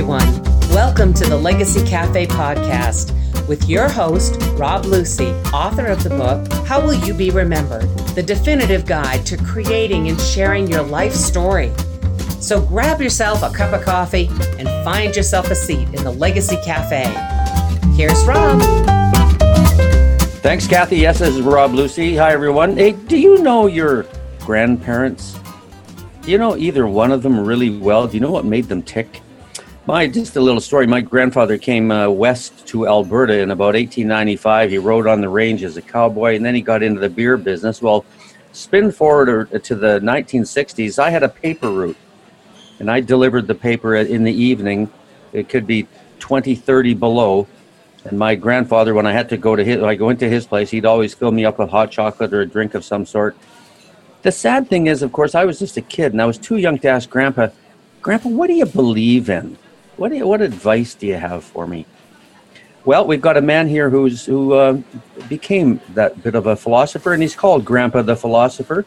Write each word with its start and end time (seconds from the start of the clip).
everyone. 0.00 0.42
Welcome 0.70 1.12
to 1.12 1.28
the 1.28 1.36
Legacy 1.36 1.86
Cafe 1.86 2.26
podcast 2.28 3.12
with 3.46 3.68
your 3.68 3.86
host, 3.86 4.40
Rob 4.52 4.86
Lucy, 4.86 5.28
author 5.52 5.84
of 5.84 6.02
the 6.02 6.08
book, 6.08 6.50
How 6.66 6.80
Will 6.80 6.94
You 6.94 7.12
Be 7.12 7.30
Remembered? 7.30 7.86
The 8.14 8.22
definitive 8.22 8.86
guide 8.86 9.26
to 9.26 9.36
creating 9.36 10.08
and 10.08 10.18
sharing 10.18 10.66
your 10.68 10.82
life 10.82 11.12
story. 11.12 11.70
So 12.40 12.62
grab 12.62 13.02
yourself 13.02 13.42
a 13.42 13.50
cup 13.50 13.74
of 13.74 13.84
coffee 13.84 14.30
and 14.58 14.66
find 14.86 15.14
yourself 15.14 15.50
a 15.50 15.54
seat 15.54 15.86
in 15.88 16.02
the 16.02 16.12
Legacy 16.12 16.56
Cafe. 16.64 17.04
Here's 17.94 18.24
Rob. 18.24 18.58
Thanks, 20.40 20.66
Kathy. 20.66 20.96
Yes, 20.96 21.18
this 21.18 21.34
is 21.34 21.42
Rob 21.42 21.74
Lucy. 21.74 22.16
Hi, 22.16 22.32
everyone. 22.32 22.74
Hey, 22.74 22.92
do 22.92 23.18
you 23.18 23.42
know 23.42 23.66
your 23.66 24.06
grandparents? 24.46 25.38
Do 26.22 26.30
you 26.30 26.38
know 26.38 26.56
either 26.56 26.86
one 26.86 27.12
of 27.12 27.22
them 27.22 27.38
really 27.38 27.76
well? 27.78 28.06
Do 28.08 28.14
you 28.14 28.20
know 28.20 28.30
what 28.30 28.46
made 28.46 28.64
them 28.64 28.82
tick? 28.82 29.20
My 29.86 30.06
just 30.06 30.36
a 30.36 30.40
little 30.40 30.60
story. 30.60 30.86
My 30.86 31.00
grandfather 31.00 31.58
came 31.58 31.90
uh, 31.90 32.08
west 32.08 32.66
to 32.68 32.86
Alberta 32.86 33.38
in 33.38 33.50
about 33.50 33.74
1895. 33.74 34.70
He 34.70 34.78
rode 34.78 35.06
on 35.06 35.20
the 35.20 35.28
range 35.28 35.62
as 35.62 35.76
a 35.76 35.82
cowboy, 35.82 36.36
and 36.36 36.44
then 36.44 36.54
he 36.54 36.60
got 36.60 36.82
into 36.82 37.00
the 37.00 37.08
beer 37.08 37.36
business. 37.36 37.80
Well, 37.80 38.04
spin 38.52 38.92
forward 38.92 39.50
to 39.62 39.74
the 39.74 40.00
1960s. 40.00 40.98
I 40.98 41.10
had 41.10 41.22
a 41.22 41.28
paper 41.28 41.70
route, 41.70 41.96
and 42.78 42.90
I 42.90 43.00
delivered 43.00 43.46
the 43.46 43.54
paper 43.54 43.96
in 43.96 44.24
the 44.24 44.32
evening. 44.32 44.90
It 45.32 45.48
could 45.48 45.66
be 45.66 45.86
20, 46.18 46.54
30 46.54 46.94
below 46.94 47.46
and 48.04 48.18
my 48.18 48.34
grandfather, 48.34 48.94
when 48.94 49.06
I 49.06 49.12
had 49.12 49.28
to 49.28 49.36
go 49.36 49.54
to 49.54 49.62
his, 49.62 49.82
I 49.82 49.94
go 49.94 50.08
into 50.08 50.28
his 50.28 50.46
place, 50.46 50.70
he'd 50.70 50.86
always 50.86 51.12
fill 51.12 51.32
me 51.32 51.44
up 51.44 51.58
with 51.58 51.68
hot 51.68 51.90
chocolate 51.90 52.32
or 52.32 52.40
a 52.40 52.46
drink 52.46 52.74
of 52.74 52.84
some 52.84 53.04
sort. 53.04 53.36
The 54.22 54.32
sad 54.32 54.68
thing 54.68 54.86
is, 54.86 55.02
of 55.02 55.12
course, 55.12 55.34
I 55.34 55.44
was 55.44 55.58
just 55.58 55.76
a 55.76 55.82
kid 55.82 56.12
and 56.12 56.22
I 56.22 56.26
was 56.26 56.38
too 56.38 56.56
young 56.56 56.78
to 56.78 56.88
ask 56.88 57.08
Grandpa, 57.10 57.48
Grandpa, 58.00 58.30
what 58.30 58.46
do 58.46 58.54
you 58.54 58.66
believe 58.66 59.28
in? 59.28 59.58
What, 60.00 60.12
what 60.24 60.40
advice 60.40 60.94
do 60.94 61.06
you 61.06 61.16
have 61.16 61.44
for 61.44 61.66
me? 61.66 61.84
Well, 62.86 63.06
we've 63.06 63.20
got 63.20 63.36
a 63.36 63.42
man 63.42 63.68
here 63.68 63.90
who's 63.90 64.24
who 64.24 64.54
uh, 64.54 64.80
became 65.28 65.78
that 65.92 66.22
bit 66.22 66.34
of 66.34 66.46
a 66.46 66.56
philosopher, 66.56 67.12
and 67.12 67.20
he's 67.20 67.36
called 67.36 67.66
Grandpa 67.66 68.00
the 68.00 68.16
Philosopher. 68.16 68.86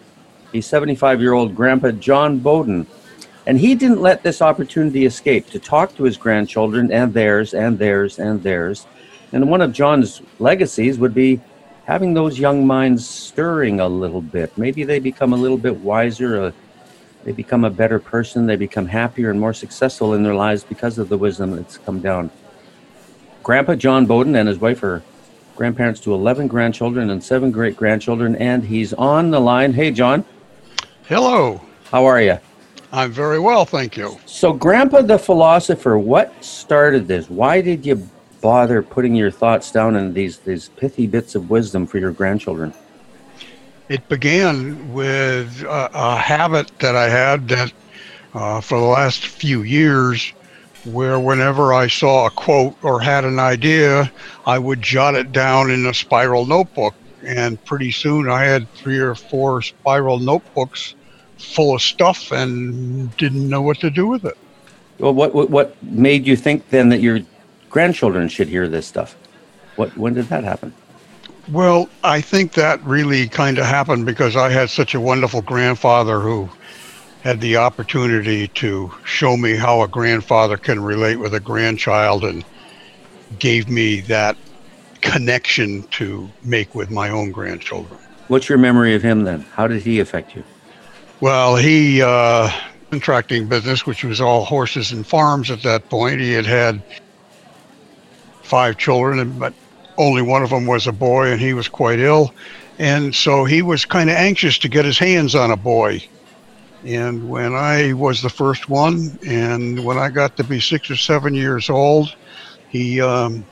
He's 0.52 0.66
75 0.66 1.22
year 1.22 1.34
old 1.34 1.56
Grandpa 1.56 1.92
John 1.92 2.40
Bowden. 2.40 2.88
And 3.46 3.60
he 3.60 3.76
didn't 3.76 4.02
let 4.02 4.24
this 4.24 4.42
opportunity 4.42 5.06
escape 5.06 5.52
to 5.52 5.60
talk 5.60 5.96
to 5.98 6.04
his 6.04 6.18
grandchildren 6.18 6.92
and 6.92 7.14
theirs 7.14 7.54
and 7.54 7.78
theirs 7.78 8.18
and 8.18 8.42
theirs 8.42 8.88
and 9.34 9.50
one 9.50 9.62
of 9.62 9.74
John's 9.74 10.22
legacies 10.40 10.98
would 11.00 11.14
be 11.14 11.42
having 11.86 12.14
those 12.14 12.40
young 12.40 12.66
minds 12.66 13.08
stirring 13.08 13.80
a 13.80 13.88
little 13.88 14.22
bit. 14.22 14.56
Maybe 14.58 14.84
they 14.84 15.00
become 15.00 15.34
a 15.34 15.38
little 15.38 15.58
bit 15.58 15.78
wiser, 15.80 16.42
uh, 16.42 16.52
they 17.24 17.32
become 17.32 17.64
a 17.64 17.70
better 17.70 18.00
person, 18.00 18.46
they 18.46 18.56
become 18.56 18.88
happier 18.88 19.30
and 19.30 19.40
more 19.40 19.54
successful 19.54 20.14
in 20.14 20.24
their 20.24 20.36
lives 20.36 20.64
because 20.64 20.98
of 20.98 21.10
the 21.10 21.18
wisdom 21.18 21.56
that's 21.56 21.78
come 21.78 22.00
down. 22.00 22.30
Grandpa 23.44 23.76
John 23.76 24.06
Bowden 24.06 24.36
and 24.36 24.48
his 24.48 24.60
wife 24.60 24.84
are 24.84 25.04
grandparents 25.56 26.00
to 26.02 26.14
11 26.14 26.48
grandchildren 26.48 27.10
and 27.10 27.24
seven 27.24 27.52
great 27.52 27.78
grandchildren, 27.78 28.36
and 28.36 28.64
he's 28.64 28.94
on 28.94 29.32
the 29.32 29.40
line. 29.40 29.74
Hey, 29.74 29.92
John. 29.92 30.26
Hello. 31.08 31.62
How 31.92 32.06
are 32.06 32.22
you? 32.22 32.40
I'm 32.92 33.12
very 33.12 33.40
well, 33.40 33.66
thank 33.66 33.98
you. 33.98 34.20
So, 34.26 34.54
Grandpa 34.54 35.02
the 35.02 35.18
philosopher, 35.18 35.98
what 35.98 36.44
started 36.44 37.08
this? 37.08 37.30
Why 37.30 37.60
did 37.60 37.86
you 37.86 38.08
bother 38.40 38.84
putting 38.84 39.16
your 39.16 39.32
thoughts 39.32 39.72
down 39.72 39.96
in 39.96 40.14
these 40.14 40.38
these 40.40 40.70
pithy 40.70 41.08
bits 41.08 41.34
of 41.34 41.50
wisdom 41.50 41.88
for 41.88 41.98
your 41.98 42.12
grandchildren? 42.12 42.74
It 43.94 44.10
began 44.10 44.92
with 44.92 45.62
a, 45.62 45.88
a 45.94 46.18
habit 46.18 46.72
that 46.80 46.96
I 46.96 47.10
had 47.10 47.48
that 47.50 47.72
uh, 48.34 48.60
for 48.60 48.80
the 48.80 48.88
last 48.88 49.28
few 49.28 49.62
years, 49.62 50.34
where 50.84 51.20
whenever 51.20 51.76
I 51.76 51.86
saw 51.86 52.26
a 52.26 52.32
quote 52.32 52.76
or 52.82 53.00
had 53.00 53.24
an 53.24 53.38
idea, 53.38 54.12
I 54.48 54.58
would 54.58 54.82
jot 54.82 55.14
it 55.14 55.32
down 55.32 55.70
in 55.70 55.86
a 55.86 55.94
spiral 55.94 56.48
notebook. 56.48 56.96
And 57.22 57.64
pretty 57.66 57.92
soon 57.92 58.30
I 58.30 58.46
had 58.46 58.68
three 58.74 58.98
or 58.98 59.14
four 59.14 59.62
spiral 59.62 60.18
notebooks 60.18 60.96
full 61.38 61.76
of 61.76 61.82
stuff 61.84 62.32
and 62.32 63.16
didn't 63.18 63.48
know 63.48 63.62
what 63.62 63.78
to 63.82 63.92
do 63.92 64.08
with 64.08 64.26
it. 64.26 64.40
Well, 64.98 65.14
what, 65.14 65.36
what, 65.36 65.52
what 65.52 65.84
made 65.84 66.26
you 66.26 66.36
think 66.36 66.68
then 66.72 66.90
that 66.90 67.02
your 67.02 67.20
grandchildren 67.70 68.28
should 68.28 68.48
hear 68.48 68.68
this 68.68 68.88
stuff. 68.88 69.16
What 69.76 69.96
when 69.96 70.16
did 70.16 70.30
that 70.30 70.44
happen? 70.44 70.74
Well, 71.52 71.90
I 72.04 72.22
think 72.22 72.54
that 72.54 72.82
really 72.84 73.28
kind 73.28 73.58
of 73.58 73.66
happened 73.66 74.06
because 74.06 74.36
I 74.36 74.50
had 74.50 74.70
such 74.70 74.96
a 74.96 75.00
wonderful 75.00 75.42
grandfather 75.42 76.20
who 76.22 76.50
had 77.22 77.42
the 77.42 77.58
opportunity 77.58 78.48
to 78.50 78.92
show 79.04 79.36
me 79.36 79.56
how 79.56 79.82
a 79.82 79.88
grandfather 79.88 80.58
can 80.58 80.82
relate 80.82 81.18
with 81.18 81.34
a 81.34 81.40
grandchild 81.40 82.24
and 82.24 82.46
gave 83.40 83.70
me 83.70 84.02
that 84.02 84.38
connection 85.02 85.84
to 85.84 86.30
make 86.44 86.74
with 86.76 86.90
my 86.90 87.10
own 87.10 87.32
grandchildren. 87.32 88.00
What's 88.30 88.48
your 88.48 88.58
memory 88.58 88.96
of 88.96 89.04
him 89.04 89.24
then? 89.24 89.42
How 89.54 89.68
did 89.68 89.82
he 89.82 90.00
affect 90.00 90.36
you? 90.36 90.44
Well, 91.20 91.58
he 91.58 92.02
uh, 92.02 92.50
contracting 92.90 93.48
business, 93.48 93.86
which 93.86 94.04
was 94.04 94.22
all 94.22 94.46
horses 94.46 94.92
and 94.92 95.06
farms 95.06 95.52
at 95.52 95.62
that 95.64 95.90
point. 95.90 96.22
He 96.22 96.32
had 96.32 96.46
had 96.46 96.82
five 98.44 98.78
children, 98.78 99.38
but 99.38 99.54
only 99.98 100.22
one 100.22 100.44
of 100.44 100.50
them 100.50 100.66
was 100.66 100.88
a 100.88 100.92
boy, 100.92 101.32
and 101.32 101.40
he 101.40 101.54
was 101.54 101.68
quite 101.68 102.00
ill. 102.00 102.34
And 102.80 103.14
so 103.14 103.46
he 103.46 103.62
was 103.62 103.86
kind 103.86 104.10
of 104.10 104.16
anxious 104.16 104.58
to 104.60 104.68
get 104.68 104.86
his 104.86 104.98
hands 104.98 105.36
on 105.36 105.52
a 105.52 105.58
boy. 105.58 106.04
And 106.86 107.30
when 107.30 107.54
I 107.54 107.94
was 107.94 108.22
the 108.22 108.30
first 108.30 108.68
one, 108.68 109.18
and 109.26 109.86
when 109.86 109.98
I 109.98 110.10
got 110.10 110.36
to 110.38 110.44
be 110.44 110.60
six 110.60 110.90
or 110.90 110.96
seven 110.96 111.34
years 111.34 111.70
old, 111.70 112.14
he 112.70 113.00
um, 113.00 113.46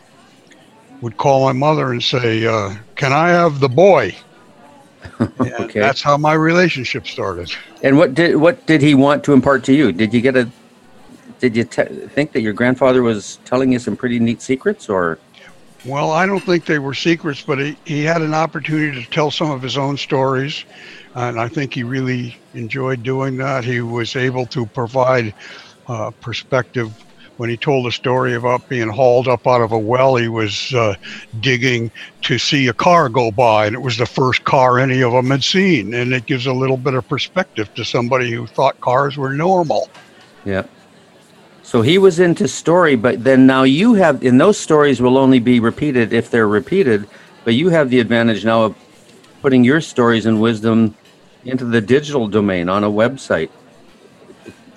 would 1.01 1.17
call 1.17 1.45
my 1.45 1.53
mother 1.53 1.91
and 1.91 2.03
say, 2.03 2.45
uh, 2.45 2.75
Can 2.95 3.13
I 3.13 3.29
have 3.29 3.59
the 3.59 3.69
boy? 3.69 4.15
okay. 5.41 5.79
That's 5.79 6.01
how 6.01 6.17
my 6.17 6.33
relationship 6.33 7.07
started. 7.07 7.51
And 7.83 7.97
what 7.97 8.13
did 8.13 8.35
what 8.35 8.65
did 8.67 8.81
he 8.81 8.95
want 8.95 9.23
to 9.25 9.33
impart 9.33 9.63
to 9.65 9.73
you? 9.73 9.91
Did 9.91 10.13
you 10.13 10.21
get 10.21 10.35
a 10.35 10.49
did 11.39 11.55
you 11.55 11.63
think 11.63 12.33
that 12.33 12.41
your 12.41 12.53
grandfather 12.53 13.01
was 13.01 13.39
telling 13.45 13.71
you 13.71 13.79
some 13.79 13.95
pretty 13.95 14.19
neat 14.19 14.41
secrets, 14.41 14.89
or? 14.89 15.17
Well, 15.83 16.11
I 16.11 16.27
don't 16.27 16.45
think 16.45 16.65
they 16.65 16.77
were 16.77 16.93
secrets, 16.93 17.41
but 17.41 17.57
he, 17.57 17.75
he 17.85 18.03
had 18.03 18.21
an 18.21 18.35
opportunity 18.35 19.03
to 19.03 19.09
tell 19.09 19.31
some 19.31 19.49
of 19.49 19.63
his 19.63 19.77
own 19.77 19.97
stories, 19.97 20.63
and 21.15 21.39
I 21.39 21.47
think 21.47 21.73
he 21.73 21.83
really 21.83 22.37
enjoyed 22.53 23.01
doing 23.01 23.37
that. 23.37 23.63
He 23.63 23.81
was 23.81 24.15
able 24.15 24.45
to 24.47 24.67
provide 24.67 25.33
uh, 25.87 26.11
perspective 26.21 26.91
when 27.37 27.49
he 27.49 27.57
told 27.57 27.87
a 27.87 27.91
story 27.91 28.35
about 28.35 28.69
being 28.69 28.87
hauled 28.87 29.27
up 29.27 29.47
out 29.47 29.61
of 29.61 29.71
a 29.71 29.79
well 29.79 30.15
he 30.15 30.27
was 30.27 30.71
uh, 30.75 30.93
digging 31.39 31.89
to 32.21 32.37
see 32.37 32.67
a 32.67 32.73
car 32.73 33.09
go 33.09 33.31
by, 33.31 33.65
and 33.65 33.75
it 33.75 33.81
was 33.81 33.97
the 33.97 34.05
first 34.05 34.43
car 34.43 34.77
any 34.77 35.01
of 35.01 35.11
them 35.11 35.31
had 35.31 35.43
seen, 35.43 35.95
and 35.95 36.13
it 36.13 36.27
gives 36.27 36.45
a 36.45 36.53
little 36.53 36.77
bit 36.77 36.93
of 36.93 37.07
perspective 37.07 37.73
to 37.73 37.83
somebody 37.83 38.31
who 38.31 38.45
thought 38.45 38.79
cars 38.81 39.17
were 39.17 39.33
normal. 39.33 39.89
Yeah. 40.45 40.67
So 41.71 41.81
he 41.81 41.97
was 41.97 42.19
into 42.19 42.49
story, 42.49 42.97
but 42.97 43.23
then 43.23 43.47
now 43.47 43.63
you 43.63 43.93
have, 43.93 44.25
and 44.25 44.41
those 44.41 44.57
stories 44.57 45.01
will 45.01 45.17
only 45.17 45.39
be 45.39 45.61
repeated 45.61 46.11
if 46.11 46.29
they're 46.29 46.45
repeated, 46.45 47.07
but 47.45 47.53
you 47.53 47.69
have 47.69 47.89
the 47.89 48.01
advantage 48.01 48.43
now 48.43 48.63
of 48.63 48.75
putting 49.41 49.63
your 49.63 49.79
stories 49.79 50.25
and 50.25 50.41
wisdom 50.41 50.93
into 51.45 51.63
the 51.63 51.79
digital 51.79 52.27
domain 52.27 52.67
on 52.67 52.83
a 52.83 52.89
website. 52.89 53.49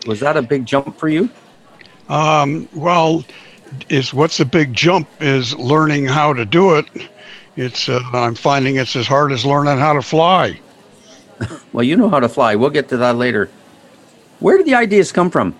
Was 0.06 0.20
that 0.20 0.36
a 0.36 0.42
big 0.42 0.66
jump 0.66 0.96
for 0.96 1.08
you? 1.08 1.28
Um, 2.08 2.68
well, 2.72 3.24
is 3.88 4.14
what's 4.14 4.38
a 4.38 4.44
big 4.44 4.72
jump 4.72 5.08
is 5.18 5.52
learning 5.56 6.06
how 6.06 6.32
to 6.32 6.44
do 6.44 6.76
it. 6.76 6.86
It's 7.56 7.88
uh, 7.88 8.02
I'm 8.12 8.36
finding 8.36 8.76
it's 8.76 8.94
as 8.94 9.08
hard 9.08 9.32
as 9.32 9.44
learning 9.44 9.78
how 9.78 9.94
to 9.94 10.02
fly. 10.02 10.60
well, 11.72 11.82
you 11.82 11.96
know 11.96 12.08
how 12.08 12.20
to 12.20 12.28
fly. 12.28 12.54
We'll 12.54 12.70
get 12.70 12.88
to 12.90 12.98
that 12.98 13.16
later. 13.16 13.50
Where 14.38 14.56
did 14.56 14.66
the 14.66 14.76
ideas 14.76 15.10
come 15.10 15.28
from? 15.28 15.56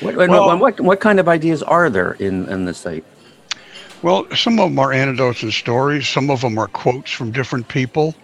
What, 0.00 0.16
well, 0.16 0.58
what, 0.58 0.80
what 0.80 1.00
kind 1.00 1.20
of 1.20 1.28
ideas 1.28 1.62
are 1.62 1.88
there 1.90 2.12
in, 2.12 2.48
in 2.48 2.64
the 2.64 2.74
site? 2.74 3.04
Well, 4.02 4.26
some 4.34 4.58
of 4.58 4.68
them 4.68 4.78
are 4.78 4.92
anecdotes 4.92 5.42
and 5.42 5.52
stories. 5.52 6.06
Some 6.06 6.28
of 6.28 6.42
them 6.42 6.58
are 6.58 6.68
quotes 6.68 7.10
from 7.10 7.30
different 7.30 7.68
people. 7.68 8.14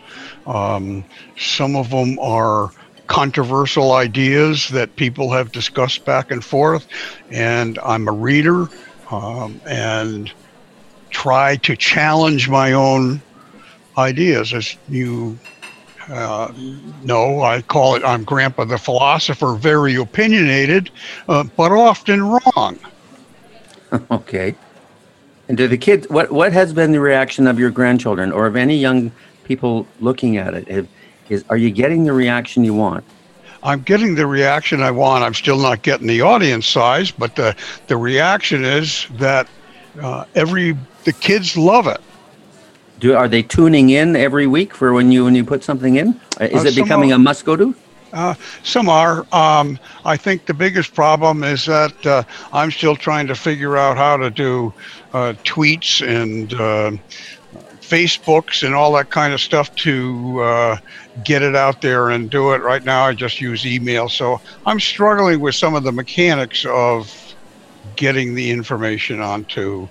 Um, 0.46 1.04
some 1.38 1.74
of 1.74 1.88
them 1.88 2.18
are 2.18 2.70
controversial 3.06 3.92
ideas 3.92 4.68
that 4.68 4.94
people 4.96 5.32
have 5.32 5.52
discussed 5.52 6.04
back 6.04 6.30
and 6.30 6.44
forth. 6.44 6.86
And 7.30 7.78
I'm 7.78 8.08
a 8.08 8.12
reader 8.12 8.68
um, 9.10 9.60
and 9.66 10.30
try 11.08 11.56
to 11.56 11.74
challenge 11.76 12.48
my 12.48 12.72
own 12.72 13.22
ideas. 13.96 14.52
As 14.52 14.76
you 14.88 15.38
uh, 16.08 16.52
no, 17.02 17.42
I 17.42 17.62
call 17.62 17.94
it, 17.94 18.04
I'm 18.04 18.24
Grandpa 18.24 18.64
the 18.64 18.78
philosopher, 18.78 19.54
very 19.54 19.94
opinionated, 19.94 20.90
uh, 21.28 21.44
but 21.56 21.72
often 21.72 22.22
wrong. 22.22 22.78
okay. 24.10 24.54
And 25.48 25.56
do 25.56 25.66
the 25.68 25.78
kids, 25.78 26.08
what, 26.08 26.30
what 26.30 26.52
has 26.52 26.72
been 26.72 26.92
the 26.92 27.00
reaction 27.00 27.46
of 27.46 27.58
your 27.58 27.70
grandchildren 27.70 28.32
or 28.32 28.46
of 28.46 28.56
any 28.56 28.76
young 28.76 29.10
people 29.44 29.86
looking 30.00 30.36
at 30.36 30.54
it? 30.54 30.68
Have, 30.68 30.88
is, 31.28 31.44
are 31.48 31.56
you 31.56 31.70
getting 31.70 32.04
the 32.04 32.12
reaction 32.12 32.64
you 32.64 32.74
want? 32.74 33.04
I'm 33.62 33.82
getting 33.82 34.14
the 34.14 34.26
reaction 34.26 34.82
I 34.82 34.90
want. 34.90 35.22
I'm 35.22 35.34
still 35.34 35.58
not 35.58 35.82
getting 35.82 36.06
the 36.06 36.22
audience 36.22 36.66
size, 36.66 37.10
but 37.10 37.36
the 37.36 37.54
the 37.88 37.96
reaction 37.96 38.64
is 38.64 39.06
that 39.18 39.48
uh, 40.00 40.24
every 40.34 40.76
the 41.04 41.12
kids 41.12 41.56
love 41.56 41.86
it. 41.86 42.00
Do 43.00 43.14
are 43.16 43.28
they 43.28 43.42
tuning 43.42 43.90
in 43.90 44.14
every 44.14 44.46
week 44.46 44.74
for 44.74 44.92
when 44.92 45.10
you 45.10 45.24
when 45.24 45.34
you 45.34 45.44
put 45.44 45.64
something 45.64 45.96
in? 45.96 46.20
Uh, 46.40 46.44
Is 46.44 46.64
Uh, 46.64 46.68
it 46.68 46.76
becoming 46.76 47.12
are- 47.12 47.16
a 47.16 47.18
must 47.18 47.44
go 47.44 47.56
to? 47.56 47.74
Uh, 48.12 48.34
some 48.64 48.88
are. 48.88 49.24
Um, 49.32 49.78
I 50.04 50.16
think 50.16 50.46
the 50.46 50.54
biggest 50.54 50.94
problem 50.94 51.44
is 51.44 51.64
that 51.66 51.94
uh, 52.06 52.22
I'm 52.52 52.70
still 52.72 52.96
trying 52.96 53.28
to 53.28 53.34
figure 53.36 53.76
out 53.76 53.96
how 53.96 54.16
to 54.16 54.30
do 54.30 54.72
uh, 55.14 55.34
tweets 55.44 56.02
and 56.06 56.52
uh, 56.54 56.90
Facebooks 57.80 58.64
and 58.66 58.74
all 58.74 58.92
that 58.94 59.10
kind 59.10 59.32
of 59.32 59.40
stuff 59.40 59.72
to 59.76 60.40
uh, 60.42 60.76
get 61.24 61.42
it 61.42 61.54
out 61.54 61.80
there 61.82 62.10
and 62.10 62.28
do 62.30 62.52
it. 62.52 62.62
Right 62.62 62.84
now, 62.84 63.04
I 63.06 63.14
just 63.14 63.40
use 63.40 63.64
email. 63.64 64.08
So 64.08 64.40
I'm 64.66 64.80
struggling 64.80 65.38
with 65.40 65.54
some 65.54 65.74
of 65.76 65.84
the 65.84 65.92
mechanics 65.92 66.66
of 66.68 67.08
getting 67.96 68.34
the 68.34 68.50
information 68.50 69.20
onto 69.20 69.88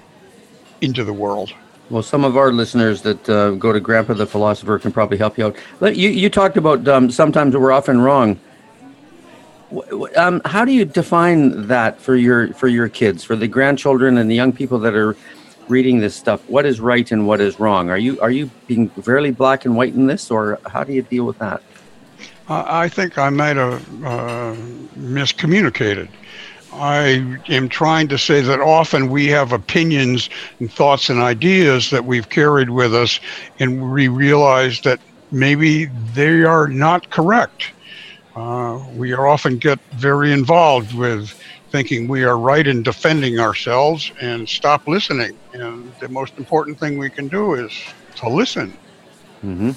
into 0.82 1.04
the 1.06 1.14
world. 1.14 1.54
Well, 1.90 2.04
some 2.04 2.24
of 2.24 2.38
our 2.38 2.52
listeners 2.52 3.02
that 3.02 3.28
uh, 3.28 3.52
go 3.52 3.74
to 3.74 3.80
Grandpa 3.80 4.14
the 4.14 4.28
Philosopher 4.28 4.78
can 4.78 4.92
probably 4.92 5.18
help 5.18 5.40
you 5.40 5.48
out. 5.82 5.96
You, 5.96 6.10
you 6.10 6.30
talked 6.30 6.56
about 6.56 6.88
um, 6.88 7.10
sometimes 7.10 7.58
we're 7.58 7.72
often 7.72 8.00
wrong. 8.02 8.40
Um, 10.16 10.42
how 10.46 10.66
do 10.66 10.72
you 10.72 10.86
define 10.86 11.68
that 11.68 12.00
for 12.00 12.16
your 12.16 12.54
for 12.54 12.68
your 12.68 12.90
kids, 12.90 13.24
for 13.24 13.36
the 13.36 13.48
grandchildren 13.48 14.18
and 14.18 14.30
the 14.30 14.36
young 14.36 14.52
people 14.52 14.80
that 14.80 14.94
are 14.94 15.16
reading 15.68 16.00
this 16.00 16.16
stuff? 16.16 16.48
What 16.48 16.66
is 16.66 16.80
right 16.80 17.12
and 17.12 17.28
what 17.28 17.42
is 17.42 17.60
wrong? 17.60 17.90
Are 17.90 17.98
you 17.98 18.20
are 18.20 18.32
you 18.32 18.52
being 18.68 18.90
fairly 18.90 19.32
black 19.32 19.66
and 19.66 19.76
white 19.76 19.94
in 19.94 20.06
this, 20.06 20.30
or 20.30 20.60
how 20.68 20.84
do 20.84 20.94
you 20.94 21.02
deal 21.02 21.26
with 21.26 21.40
that? 21.40 21.62
I 22.48 22.84
I 22.84 22.90
think 22.90 23.18
I 23.18 23.30
might 23.30 23.58
have 23.58 24.04
uh, 24.04 24.56
miscommunicated. 24.98 26.10
I 26.80 27.38
am 27.50 27.68
trying 27.68 28.08
to 28.08 28.18
say 28.18 28.40
that 28.40 28.62
often 28.62 29.10
we 29.10 29.28
have 29.28 29.52
opinions 29.52 30.30
and 30.60 30.72
thoughts 30.72 31.10
and 31.10 31.20
ideas 31.20 31.90
that 31.90 32.06
we've 32.06 32.30
carried 32.30 32.70
with 32.70 32.96
us, 32.96 33.20
and 33.60 33.92
we 33.92 34.08
realize 34.08 34.80
that 34.82 35.02
maybe 35.30 35.86
they 36.14 36.44
are 36.44 36.70
not 36.70 37.10
correct. 37.10 37.74
Uh, 38.34 38.82
we 38.96 39.14
often 39.14 39.58
get 39.58 39.78
very 39.96 40.32
involved 40.32 40.94
with 40.94 41.38
thinking 41.70 42.08
we 42.08 42.24
are 42.24 42.38
right 42.38 42.66
in 42.66 42.82
defending 42.82 43.40
ourselves 43.40 44.12
and 44.22 44.48
stop 44.48 44.88
listening. 44.88 45.38
And 45.54 45.94
the 46.00 46.08
most 46.08 46.38
important 46.38 46.80
thing 46.80 46.98
we 46.98 47.10
can 47.10 47.28
do 47.28 47.56
is 47.56 47.74
to 48.16 48.30
listen. 48.30 48.72
hmm 49.42 49.72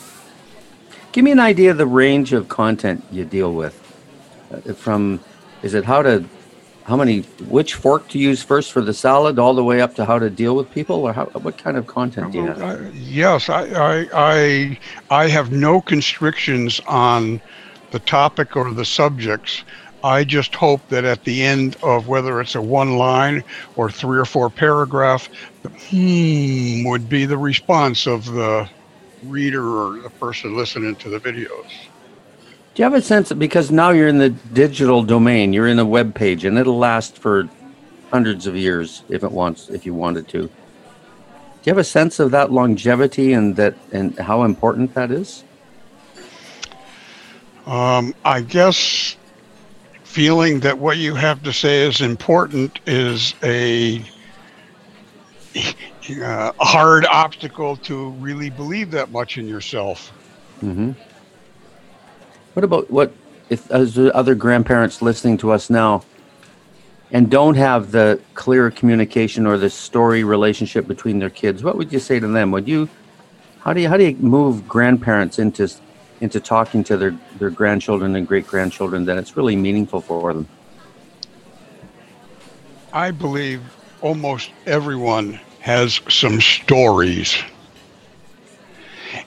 Give 1.10 1.24
me 1.24 1.32
an 1.32 1.40
idea 1.40 1.72
of 1.72 1.78
the 1.78 1.86
range 1.86 2.32
of 2.32 2.48
content 2.48 3.04
you 3.10 3.24
deal 3.24 3.52
with. 3.52 3.76
Uh, 4.52 4.72
From 4.72 5.20
is 5.62 5.74
it 5.74 5.84
how 5.84 6.02
to 6.02 6.24
how 6.84 6.96
many 6.96 7.20
which 7.48 7.74
fork 7.74 8.08
to 8.08 8.18
use 8.18 8.42
first 8.42 8.72
for 8.72 8.82
the 8.82 8.92
salad, 8.92 9.38
all 9.38 9.54
the 9.54 9.62
way 9.64 9.80
up 9.80 9.94
to 9.94 10.04
how 10.04 10.18
to 10.18 10.28
deal 10.28 10.56
with 10.56 10.70
people, 10.70 10.96
or 10.96 11.12
how 11.12 11.26
what 11.26 11.56
kind 11.62 11.76
of 11.76 11.86
content 11.86 12.32
do 12.32 12.38
you 12.38 12.46
have? 12.46 12.60
Uh, 12.60 12.90
yes, 12.94 13.48
I, 13.48 13.66
I, 13.66 14.06
I, 14.12 14.78
I 15.10 15.28
have 15.28 15.52
no 15.52 15.80
constrictions 15.80 16.80
on 16.88 17.40
the 17.92 18.00
topic 18.00 18.56
or 18.56 18.72
the 18.72 18.84
subjects. 18.84 19.62
I 20.04 20.24
just 20.24 20.54
hope 20.56 20.80
that 20.88 21.04
at 21.04 21.22
the 21.22 21.42
end 21.42 21.76
of 21.84 22.08
whether 22.08 22.40
it's 22.40 22.56
a 22.56 22.62
one 22.62 22.96
line 22.96 23.44
or 23.76 23.88
three 23.88 24.18
or 24.18 24.24
four 24.24 24.50
paragraph, 24.50 25.28
hmm 25.90 26.84
would 26.84 27.08
be 27.08 27.26
the 27.26 27.38
response 27.38 28.06
of 28.06 28.24
the 28.24 28.68
reader 29.22 29.64
or 29.64 30.02
the 30.02 30.10
person 30.10 30.56
listening 30.56 30.96
to 30.96 31.08
the 31.08 31.20
videos. 31.20 31.46
Do 32.74 32.82
you 32.82 32.84
have 32.84 32.94
a 32.94 33.02
sense 33.02 33.30
because 33.32 33.70
now 33.70 33.90
you're 33.90 34.08
in 34.08 34.16
the 34.16 34.30
digital 34.30 35.02
domain, 35.02 35.52
you're 35.52 35.68
in 35.68 35.78
a 35.78 35.84
web 35.84 36.14
page, 36.14 36.46
and 36.46 36.56
it'll 36.58 36.78
last 36.78 37.18
for 37.18 37.48
hundreds 38.10 38.46
of 38.46 38.56
years 38.56 39.02
if 39.10 39.22
it 39.22 39.30
wants, 39.30 39.68
if 39.68 39.84
you 39.84 39.92
wanted 39.92 40.26
to. 40.28 40.42
Do 40.42 40.50
you 41.64 41.70
have 41.70 41.78
a 41.78 41.84
sense 41.84 42.18
of 42.18 42.30
that 42.30 42.50
longevity 42.50 43.34
and 43.34 43.56
that 43.56 43.74
and 43.92 44.18
how 44.18 44.44
important 44.44 44.94
that 44.94 45.10
is? 45.10 45.44
Um, 47.66 48.14
I 48.24 48.40
guess 48.40 49.16
feeling 50.04 50.60
that 50.60 50.78
what 50.78 50.96
you 50.96 51.14
have 51.14 51.42
to 51.42 51.52
say 51.52 51.82
is 51.86 52.00
important 52.00 52.80
is 52.86 53.34
a 53.42 54.02
uh, 56.22 56.52
hard 56.58 57.04
obstacle 57.04 57.76
to 57.76 58.10
really 58.12 58.48
believe 58.48 58.90
that 58.92 59.10
much 59.10 59.36
in 59.36 59.46
yourself. 59.46 60.08
hmm 60.60 60.92
What 62.54 62.64
about 62.64 62.90
what 62.90 63.12
if 63.48 63.70
as 63.70 63.98
other 63.98 64.34
grandparents 64.34 65.00
listening 65.00 65.38
to 65.38 65.50
us 65.52 65.70
now 65.70 66.04
and 67.10 67.30
don't 67.30 67.54
have 67.54 67.92
the 67.92 68.20
clear 68.34 68.70
communication 68.70 69.46
or 69.46 69.56
the 69.56 69.70
story 69.70 70.22
relationship 70.22 70.86
between 70.86 71.18
their 71.18 71.30
kids? 71.30 71.62
What 71.62 71.76
would 71.76 71.92
you 71.92 71.98
say 71.98 72.20
to 72.20 72.26
them? 72.26 72.50
Would 72.50 72.68
you 72.68 72.88
how 73.60 73.72
do 73.72 73.80
you 73.80 73.88
how 73.88 73.96
do 73.96 74.04
you 74.04 74.16
move 74.16 74.68
grandparents 74.68 75.38
into 75.38 75.68
into 76.20 76.40
talking 76.40 76.84
to 76.84 76.96
their 76.96 77.16
their 77.38 77.50
grandchildren 77.50 78.16
and 78.16 78.28
great 78.28 78.46
grandchildren 78.46 79.06
that 79.06 79.16
it's 79.16 79.36
really 79.36 79.56
meaningful 79.56 80.02
for 80.02 80.34
them? 80.34 80.46
I 82.92 83.12
believe 83.12 83.62
almost 84.02 84.50
everyone 84.66 85.40
has 85.60 86.00
some 86.10 86.40
stories. 86.42 87.34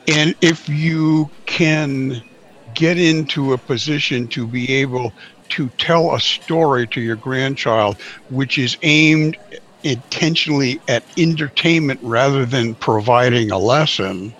And 0.07 0.35
if 0.41 0.69
you 0.69 1.31
can 1.47 2.21
get 2.75 2.99
into 2.99 3.53
a 3.53 3.57
position 3.57 4.27
to 4.29 4.45
be 4.45 4.71
able 4.73 5.13
to 5.49 5.69
tell 5.77 6.13
a 6.13 6.19
story 6.19 6.87
to 6.87 7.01
your 7.01 7.15
grandchild, 7.15 7.95
which 8.29 8.57
is 8.57 8.77
aimed 8.81 9.37
intentionally 9.83 10.81
at 10.87 11.03
entertainment 11.17 11.99
rather 12.01 12.45
than 12.45 12.75
providing 12.75 13.51
a 13.51 13.57
lesson, 13.57 14.33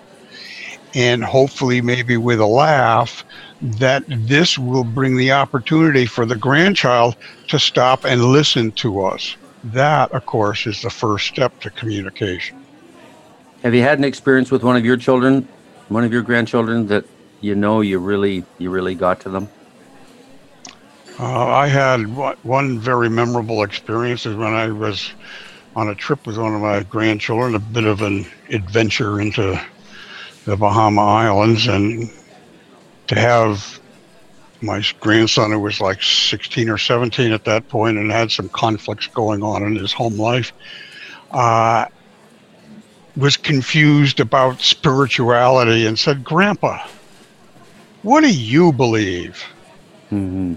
and 0.94 1.24
hopefully 1.24 1.80
maybe 1.80 2.16
with 2.16 2.40
a 2.40 2.46
laugh, 2.46 3.24
that 3.62 4.04
this 4.08 4.58
will 4.58 4.84
bring 4.84 5.16
the 5.16 5.32
opportunity 5.32 6.04
for 6.04 6.26
the 6.26 6.36
grandchild 6.36 7.16
to 7.48 7.58
stop 7.58 8.04
and 8.04 8.24
listen 8.24 8.72
to 8.72 9.04
us. 9.04 9.36
That, 9.64 10.12
of 10.12 10.26
course, 10.26 10.66
is 10.66 10.82
the 10.82 10.90
first 10.90 11.26
step 11.26 11.58
to 11.60 11.70
communication. 11.70 12.62
Have 13.62 13.74
you 13.74 13.82
had 13.82 13.98
an 13.98 14.04
experience 14.04 14.50
with 14.50 14.62
one 14.62 14.76
of 14.76 14.84
your 14.84 14.96
children, 14.96 15.48
one 15.88 16.04
of 16.04 16.12
your 16.12 16.22
grandchildren 16.22 16.88
that 16.88 17.04
you 17.46 17.54
know 17.54 17.80
you 17.80 17.98
really 17.98 18.44
you 18.58 18.70
really 18.70 18.94
got 18.94 19.20
to 19.20 19.28
them? 19.28 19.48
Uh, 21.18 21.46
I 21.46 21.68
had 21.68 22.14
one- 22.14 22.36
one 22.42 22.78
very 22.78 23.08
memorable 23.08 23.62
experience 23.62 24.26
is 24.26 24.36
when 24.36 24.52
I 24.52 24.68
was 24.68 25.12
on 25.74 25.88
a 25.88 25.94
trip 25.94 26.26
with 26.26 26.36
one 26.36 26.54
of 26.54 26.60
my 26.60 26.82
grandchildren, 26.82 27.54
a 27.54 27.58
bit 27.58 27.84
of 27.84 28.02
an 28.02 28.26
adventure 28.50 29.20
into 29.20 29.58
the 30.44 30.56
Bahama 30.56 31.02
Islands, 31.02 31.68
and 31.68 32.10
to 33.06 33.14
have 33.14 33.78
my 34.60 34.82
grandson, 35.00 35.52
who 35.52 35.60
was 35.60 35.80
like 35.80 36.02
16 36.02 36.68
or 36.68 36.78
17 36.78 37.32
at 37.32 37.44
that 37.44 37.68
point 37.68 37.98
and 37.98 38.10
had 38.10 38.32
some 38.32 38.48
conflicts 38.48 39.06
going 39.06 39.42
on 39.42 39.62
in 39.62 39.76
his 39.76 39.92
home 39.92 40.16
life, 40.16 40.52
uh, 41.30 41.86
was 43.16 43.36
confused 43.36 44.18
about 44.20 44.60
spirituality 44.60 45.86
and 45.86 45.98
said, 45.98 46.24
Grandpa, 46.24 46.86
what 48.06 48.20
do 48.20 48.32
you 48.32 48.72
believe? 48.72 49.42
hmm 50.10 50.54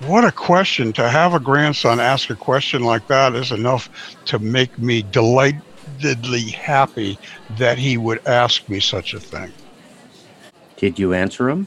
What 0.00 0.22
a 0.22 0.30
question. 0.30 0.92
To 0.92 1.08
have 1.08 1.32
a 1.32 1.40
grandson 1.40 1.98
ask 1.98 2.28
a 2.28 2.36
question 2.36 2.82
like 2.82 3.06
that 3.06 3.34
is 3.34 3.52
enough 3.52 3.88
to 4.26 4.38
make 4.38 4.78
me 4.78 5.00
delightedly 5.00 6.42
happy 6.50 7.18
that 7.56 7.78
he 7.78 7.96
would 7.96 8.20
ask 8.26 8.68
me 8.68 8.80
such 8.80 9.14
a 9.14 9.20
thing. 9.20 9.50
Did 10.76 10.98
you 10.98 11.14
answer 11.14 11.48
him? 11.48 11.66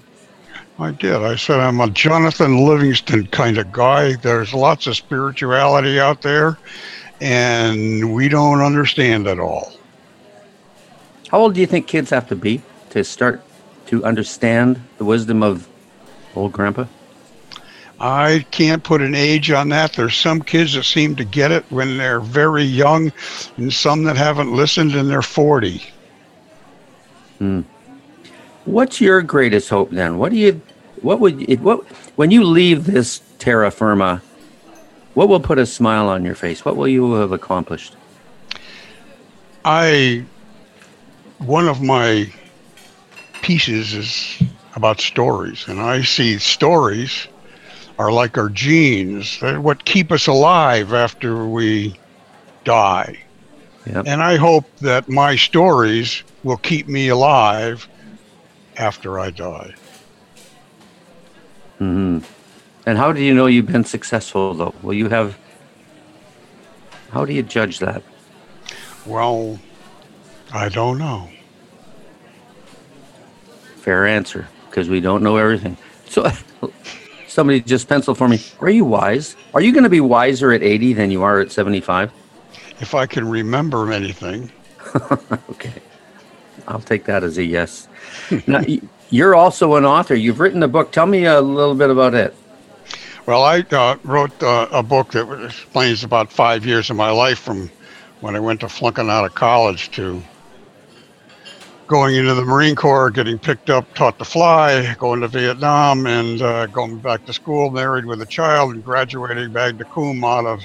I 0.78 0.92
did. 0.92 1.16
I 1.16 1.36
said, 1.36 1.60
I'm 1.60 1.80
a 1.80 1.90
Jonathan 1.90 2.64
Livingston 2.64 3.26
kind 3.28 3.58
of 3.58 3.72
guy. 3.72 4.14
There's 4.18 4.54
lots 4.54 4.86
of 4.86 4.96
spirituality 4.96 6.00
out 6.00 6.22
there, 6.22 6.60
and 7.22 8.14
we 8.14 8.30
don't 8.30 8.62
understand 8.62 9.26
it 9.26 9.40
all. 9.40 9.74
How 11.32 11.40
old 11.40 11.56
do 11.56 11.62
you 11.62 11.66
think 11.66 11.88
kids 11.88 12.12
have 12.12 12.28
to 12.28 12.36
be 12.36 12.62
to 12.92 13.04
start 13.04 13.45
to 13.88 14.04
understand 14.04 14.82
the 14.98 15.06
wisdom 15.06 15.44
of 15.44 15.68
old 16.36 16.52
grandpa? 16.52 16.86
I 18.00 18.46
can't 18.52 18.84
put 18.84 19.02
an 19.02 19.16
age 19.16 19.52
on 19.52 19.70
that. 19.70 19.94
There's 19.94 20.18
some 20.18 20.42
kids 20.42 20.74
that 20.74 20.84
seem 20.84 21.16
to 21.16 21.24
get 21.24 21.52
it 21.52 21.64
when 21.70 21.98
they're 21.98 22.20
very 22.20 22.64
young, 22.64 23.12
and 23.58 23.72
some 23.72 24.04
that 24.04 24.18
haven't 24.18 24.54
listened 24.54 24.96
and 24.96 25.10
they're 25.10 25.22
40. 25.22 25.82
Hmm. 27.40 27.62
What's 28.66 29.00
your 29.00 29.22
greatest 29.22 29.70
hope 29.70 29.92
then? 29.92 30.18
What 30.18 30.32
do 30.32 30.38
you, 30.38 30.62
what 31.02 31.20
would 31.20 31.48
it, 31.50 31.60
what 31.62 31.86
when 32.18 32.32
you 32.32 32.44
leave 32.44 32.86
this 32.86 33.22
terra 33.40 33.72
firma? 33.72 34.22
What 35.14 35.30
will 35.30 35.40
put 35.40 35.60
a 35.60 35.66
smile 35.66 36.10
on 36.10 36.26
your 36.26 36.36
face? 36.36 36.66
What 36.66 36.76
will 36.76 36.88
you 36.88 37.14
have 37.14 37.32
accomplished? 37.32 37.96
I 39.64 40.26
one 41.38 41.68
of 41.68 41.82
my 41.82 42.34
pieces 43.46 43.94
is 43.94 44.42
about 44.76 45.00
stories. 45.00 45.68
And 45.68 45.80
I 45.80 46.02
see 46.02 46.40
stories 46.40 47.28
are 48.00 48.12
like 48.12 48.40
our 48.40 48.50
genes, 48.50 49.40
they're 49.40 49.62
what 49.62 49.86
keep 49.86 50.12
us 50.12 50.26
alive 50.26 50.94
after 50.94 51.46
we 51.46 51.96
die. 52.64 53.20
Yep. 53.86 54.08
And 54.08 54.24
I 54.24 54.38
hope 54.38 54.66
that 54.78 55.08
my 55.08 55.36
stories 55.36 56.24
will 56.44 56.58
keep 56.58 56.88
me 56.88 57.10
alive 57.10 57.88
after 58.78 59.20
I 59.20 59.30
die. 59.30 59.76
Mm-hmm. 61.80 62.20
And 62.88 62.98
how 62.98 63.14
do 63.14 63.22
you 63.22 63.34
know 63.36 63.46
you've 63.46 63.68
been 63.68 63.86
successful, 63.86 64.56
though? 64.56 64.74
Will 64.82 64.96
you 64.96 65.10
have? 65.10 65.38
How 67.12 67.26
do 67.26 67.34
you 67.34 67.44
judge 67.44 67.78
that? 67.78 68.02
Well, 69.06 69.60
I 70.52 70.70
don't 70.70 70.98
know. 70.98 71.30
Fair 73.86 74.08
answer, 74.08 74.48
because 74.68 74.90
we 74.90 75.00
don't 75.00 75.22
know 75.22 75.38
everything. 75.38 75.78
So, 76.08 76.28
somebody 77.28 77.62
just 77.62 77.88
pencil 77.88 78.16
for 78.16 78.28
me. 78.28 78.40
Are 78.60 78.72
you 78.72 78.84
wise? 78.84 79.36
Are 79.54 79.62
you 79.62 79.72
going 79.74 79.84
to 79.84 79.92
be 79.92 80.02
wiser 80.02 80.52
at 80.52 80.64
80 80.64 80.94
than 80.94 81.12
you 81.12 81.22
are 81.22 81.40
at 81.40 81.52
75? 81.52 82.12
If 82.80 82.96
I 82.96 83.06
can 83.06 83.30
remember 83.30 83.94
anything, 83.94 84.52
okay. 85.52 85.84
I'll 86.68 86.80
take 86.80 87.04
that 87.06 87.24
as 87.24 87.38
a 87.38 87.44
yes. 87.44 87.88
now, 88.48 88.64
you're 89.12 89.36
also 89.36 89.76
an 89.76 89.86
author. 89.86 90.16
You've 90.16 90.40
written 90.40 90.64
a 90.64 90.68
book. 90.68 90.92
Tell 90.92 91.06
me 91.06 91.26
a 91.26 91.40
little 91.40 91.76
bit 91.76 91.92
about 91.92 92.16
it. 92.16 92.36
Well, 93.28 93.44
I 93.44 93.60
uh, 93.70 93.98
wrote 94.04 94.42
uh, 94.42 94.68
a 94.72 94.82
book 94.82 95.12
that 95.12 95.32
explains 95.46 96.04
about 96.04 96.32
five 96.32 96.66
years 96.66 96.90
of 96.90 96.96
my 96.96 97.12
life 97.12 97.38
from 97.38 97.70
when 98.22 98.36
I 98.36 98.40
went 98.40 98.62
to 98.62 98.68
flunking 98.68 99.12
out 99.12 99.26
of 99.26 99.36
college 99.36 99.92
to 99.92 100.24
going 101.88 102.16
into 102.16 102.34
the 102.34 102.46
Marine 102.46 102.76
Corps, 102.76 103.12
getting 103.12 103.38
picked 103.38 103.70
up, 103.70 103.94
taught 103.94 104.18
to 104.18 104.26
fly, 104.26 104.96
going 104.98 105.22
to 105.22 105.28
Vietnam, 105.28 106.08
and 106.08 106.42
uh, 106.42 106.66
going 106.68 107.00
back 107.00 107.26
to 107.26 107.34
school, 107.34 107.70
married 107.70 108.06
with 108.06 108.22
a 108.22 108.26
child, 108.26 108.74
and 108.74 108.84
graduating 108.84 109.52
magna 109.52 109.86
cum 109.94 110.24
out 110.24 110.46
of 110.46 110.62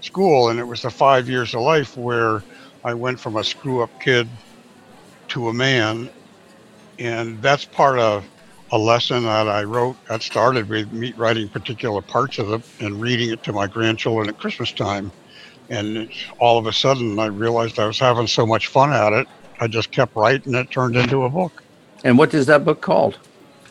school. 0.00 0.48
And 0.48 0.58
it 0.58 0.64
was 0.64 0.82
the 0.82 0.90
five 0.90 1.28
years 1.28 1.54
of 1.54 1.60
life 1.60 1.96
where 1.96 2.42
I 2.84 2.94
went 2.94 3.20
from 3.20 3.36
a 3.36 3.44
screw 3.44 3.82
up 3.82 3.90
kid 4.00 4.28
to 5.28 5.48
a 5.48 5.52
man. 5.52 6.10
And 6.98 7.40
that's 7.40 7.64
part 7.64 7.98
of 7.98 8.28
a 8.72 8.78
lesson 8.78 9.22
that 9.24 9.48
I 9.48 9.62
wrote 9.62 9.96
that 10.08 10.22
started 10.22 10.68
with 10.68 10.92
me 10.92 11.12
writing 11.16 11.48
particular 11.48 12.02
parts 12.02 12.38
of 12.38 12.50
it 12.52 12.62
and 12.80 13.00
reading 13.00 13.30
it 13.30 13.42
to 13.44 13.52
my 13.52 13.66
grandchildren 13.66 14.28
at 14.28 14.38
Christmas 14.38 14.72
time. 14.72 15.12
And 15.70 16.10
all 16.40 16.58
of 16.58 16.66
a 16.66 16.72
sudden, 16.72 17.18
I 17.18 17.26
realized 17.26 17.78
I 17.78 17.86
was 17.86 17.98
having 17.98 18.26
so 18.26 18.46
much 18.46 18.66
fun 18.66 18.92
at 18.92 19.12
it. 19.12 19.28
I 19.60 19.66
just 19.66 19.90
kept 19.90 20.14
writing. 20.14 20.54
It 20.54 20.70
turned 20.70 20.96
into 20.96 21.24
a 21.24 21.30
book, 21.30 21.62
And 22.04 22.16
what 22.16 22.32
is 22.34 22.46
that 22.46 22.64
book 22.64 22.80
called? 22.80 23.18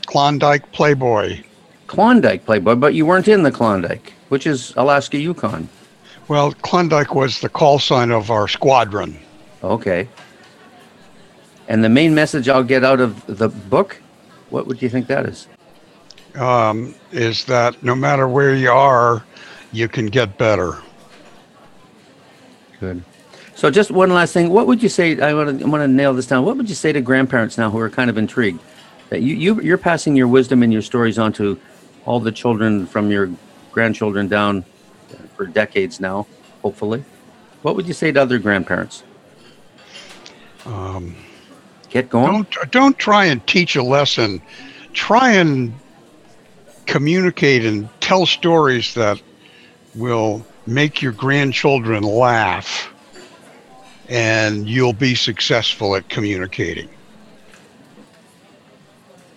Klondike 0.06 0.72
Playboy. 0.72 1.44
Klondike 1.88 2.46
Playboy, 2.46 2.76
but 2.76 2.94
you 2.94 3.06
weren't 3.06 3.28
in 3.28 3.44
the 3.44 3.52
Klondike, 3.52 4.14
which 4.30 4.46
is 4.46 4.74
Alaska 4.76 5.18
Yukon. 5.18 5.70
Well, 6.28 6.52
Klondike 6.62 7.16
was 7.16 7.40
the 7.40 7.50
call 7.50 7.80
sign 7.80 8.12
of 8.12 8.30
our 8.30 8.48
squadron. 8.48 9.18
Okay. 9.64 10.10
And 11.70 11.84
the 11.84 11.90
main 11.90 12.14
message 12.14 12.50
I'll 12.50 12.64
get 12.64 12.84
out 12.84 13.00
of 13.00 13.26
the 13.38 13.48
book, 13.48 14.02
what 14.50 14.68
would 14.68 14.82
you 14.82 14.90
think 14.90 15.08
that 15.08 15.26
is? 15.26 15.48
Um, 16.36 16.94
is 17.12 17.46
that 17.46 17.82
no 17.82 17.96
matter 17.96 18.28
where 18.28 18.54
you 18.56 18.70
are, 18.70 19.24
you 19.72 19.88
can 19.88 20.08
get 20.08 20.38
better. 20.38 20.82
Good. 22.80 23.04
So 23.58 23.72
just 23.72 23.90
one 23.90 24.12
last 24.12 24.34
thing. 24.34 24.52
What 24.52 24.68
would 24.68 24.84
you 24.84 24.88
say? 24.88 25.20
I 25.20 25.34
want 25.34 25.58
to 25.58 25.66
I 25.66 25.68
want 25.68 25.82
to 25.82 25.88
nail 25.88 26.14
this 26.14 26.28
down. 26.28 26.46
What 26.46 26.58
would 26.58 26.70
you 26.70 26.76
say 26.76 26.94
to 26.94 27.02
grandparents 27.02 27.58
now 27.58 27.72
who 27.72 27.80
are 27.80 27.90
kind 27.90 28.08
of 28.08 28.16
intrigued 28.16 28.62
that 29.10 29.24
you, 29.24 29.34
you 29.34 29.60
you're 29.62 29.80
passing 29.80 30.16
your 30.16 30.28
wisdom 30.28 30.62
and 30.62 30.72
your 30.72 30.84
stories 30.84 31.18
on 31.18 31.34
to 31.34 31.60
all 32.06 32.20
the 32.20 32.32
children 32.32 32.86
from 32.86 33.10
your 33.10 33.32
grandchildren 33.72 34.28
down 34.28 34.64
for 35.36 35.48
decades 35.48 36.00
now, 36.00 36.28
hopefully. 36.62 37.04
What 37.64 37.76
would 37.76 37.88
you 37.88 37.96
say 37.96 38.12
to 38.12 38.22
other 38.22 38.38
grandparents? 38.38 39.02
Um, 40.68 41.16
Get 41.90 42.12
going. 42.12 42.44
don't 42.44 42.72
don't 42.72 43.00
try 43.00 43.26
and 43.26 43.46
teach 43.48 43.76
a 43.76 43.82
lesson. 43.82 44.40
Try 44.94 45.32
and 45.32 45.74
communicate 46.86 47.66
and 47.66 47.90
tell 48.02 48.28
stories 48.28 48.94
that 48.94 49.20
will 49.96 50.46
make 50.68 51.02
your 51.02 51.12
grandchildren 51.12 52.04
laugh, 52.04 52.94
and 54.10 54.68
you'll 54.68 54.94
be 54.94 55.16
successful 55.16 55.96
at 55.96 56.08
communicating. 56.10 56.90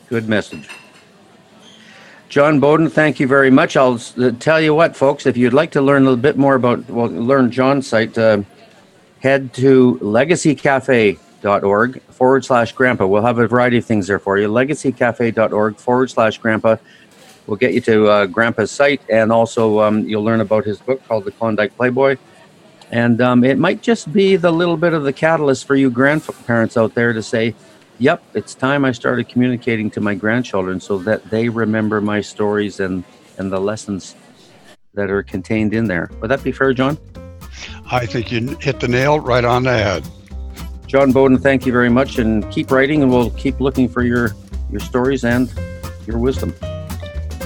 Good 0.09 0.29
message. 0.29 0.69
John 2.29 2.61
Bowden, 2.61 2.89
thank 2.89 3.19
you 3.19 3.27
very 3.27 3.51
much. 3.51 3.77
I'll 3.77 4.01
uh, 4.19 4.31
tell 4.39 4.61
you 4.61 4.73
what, 4.73 4.97
folks, 4.97 5.27
if 5.27 5.37
you'd 5.37 5.53
like 5.53 5.73
to 5.73 5.83
learn 5.83 6.03
a 6.03 6.05
little 6.05 6.17
bit 6.17 6.37
more 6.37 6.55
about, 6.55 6.89
well, 6.89 7.09
learn 7.09 7.51
John's 7.51 7.89
site, 7.89 8.17
uh, 8.17 8.43
head 9.19 9.53
to 9.55 9.99
legacycafe.org 10.01 12.03
forward 12.03 12.45
slash 12.45 12.73
grandpa. 12.73 13.07
We'll 13.07 13.23
have 13.23 13.39
a 13.39 13.49
variety 13.49 13.79
of 13.79 13.85
things 13.85 14.07
there 14.07 14.21
for 14.21 14.39
you. 14.39 14.49
Legacycafe.org 14.49 15.77
forward 15.77 16.11
slash 16.11 16.39
grandpa. 16.39 16.77
We'll 17.49 17.57
get 17.57 17.75
you 17.75 17.81
to 17.81 18.09
uh, 18.09 18.27
Grandpa's 18.27 18.71
site, 18.71 19.01
and 19.09 19.33
also 19.33 19.81
um, 19.81 20.09
you'll 20.09 20.23
learn 20.23 20.41
about 20.41 20.65
his 20.65 20.79
book 20.79 21.05
called 21.09 21.25
The 21.25 21.33
Klondike 21.33 21.77
Playboy. 21.77 22.17
And 22.91 23.21
um, 23.21 23.45
it 23.45 23.59
might 23.59 23.83
just 23.83 24.13
be 24.13 24.37
the 24.37 24.51
little 24.51 24.77
bit 24.77 24.93
of 24.93 25.05
the 25.05 25.13
catalyst 25.13 25.67
for 25.67 25.77
you 25.77 25.91
grandparents 25.91 26.77
out 26.77 26.95
there 26.95 27.13
to 27.13 27.23
say, 27.23 27.55
yep, 27.99 28.23
it's 28.35 28.55
time 28.55 28.85
I 28.85 28.93
started 28.93 29.29
communicating 29.29 29.91
to 29.93 30.01
my 30.01 30.15
grandchildren 30.15 30.81
so 30.81 30.99
that 30.99 31.25
they 31.31 31.49
remember 31.49 32.01
my 32.01 32.21
stories 32.21 32.81
and, 32.81 33.05
and 33.39 33.53
the 33.53 33.61
lessons 33.61 34.17
that 34.95 35.11
are 35.11 35.23
contained 35.23 35.73
in 35.73 35.87
there. 35.87 36.11
Would 36.21 36.31
that 36.31 36.43
be 36.43 36.51
fair, 36.51 36.73
John? 36.73 36.99
I 37.91 38.07
think 38.07 38.33
you 38.33 38.57
hit 38.57 38.81
the 38.81 38.89
nail 38.89 39.21
right 39.21 39.45
on 39.45 39.63
the 39.63 39.73
head. 39.73 40.09
John 40.87 41.13
Bowden, 41.13 41.39
thank 41.39 41.67
you 41.67 41.73
very 41.73 41.89
much, 41.89 42.19
and 42.19 42.51
keep 42.51 42.73
writing, 42.73 43.03
and 43.03 43.13
we'll 43.13 43.31
keep 43.31 43.61
looking 43.61 43.89
for 43.89 44.03
your 44.03 44.35
your 44.71 44.81
stories 44.81 45.25
and 45.25 45.53
your 46.07 46.19
wisdom. 46.19 46.53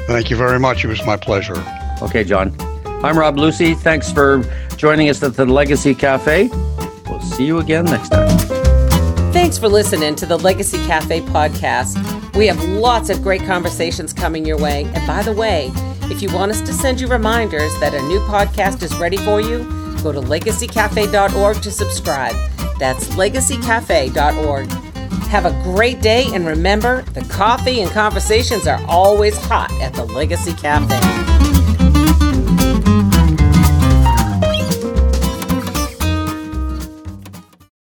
Thank 0.06 0.30
you 0.30 0.36
very 0.36 0.58
much. 0.58 0.84
It 0.84 0.88
was 0.88 1.04
my 1.04 1.16
pleasure. 1.16 1.56
Okay, 2.00 2.24
John. 2.24 2.54
I'm 3.02 3.18
Rob 3.18 3.36
Lucy. 3.36 3.74
Thanks 3.74 4.10
for 4.10 4.42
joining 4.84 5.08
us 5.08 5.22
at 5.22 5.32
the 5.34 5.46
Legacy 5.46 5.94
Cafe. 5.94 6.50
We'll 7.08 7.18
see 7.22 7.46
you 7.46 7.58
again 7.58 7.86
next 7.86 8.10
time. 8.10 8.28
Thanks 9.32 9.56
for 9.56 9.66
listening 9.66 10.14
to 10.16 10.26
the 10.26 10.36
Legacy 10.36 10.76
Cafe 10.84 11.22
podcast. 11.22 11.96
We 12.36 12.46
have 12.48 12.62
lots 12.64 13.08
of 13.08 13.22
great 13.22 13.40
conversations 13.46 14.12
coming 14.12 14.44
your 14.44 14.58
way. 14.58 14.84
And 14.84 15.06
by 15.06 15.22
the 15.22 15.32
way, 15.32 15.72
if 16.10 16.20
you 16.20 16.30
want 16.34 16.50
us 16.50 16.60
to 16.60 16.74
send 16.74 17.00
you 17.00 17.06
reminders 17.06 17.72
that 17.80 17.94
a 17.94 18.02
new 18.02 18.20
podcast 18.26 18.82
is 18.82 18.94
ready 18.98 19.16
for 19.16 19.40
you, 19.40 19.60
go 20.02 20.12
to 20.12 20.20
legacycafe.org 20.20 21.62
to 21.62 21.70
subscribe. 21.70 22.34
That's 22.78 23.08
legacycafe.org. 23.14 24.70
Have 25.28 25.46
a 25.46 25.62
great 25.62 26.02
day 26.02 26.26
and 26.34 26.46
remember 26.46 27.00
the 27.14 27.22
coffee 27.22 27.80
and 27.80 27.90
conversations 27.90 28.66
are 28.66 28.84
always 28.86 29.34
hot 29.46 29.72
at 29.80 29.94
the 29.94 30.04
Legacy 30.04 30.52
Cafe. 30.52 31.23